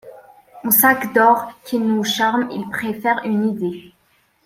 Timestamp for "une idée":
3.23-3.93